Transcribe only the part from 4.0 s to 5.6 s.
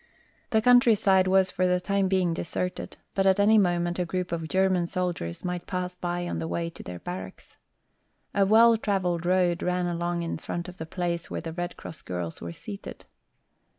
group of German soldiers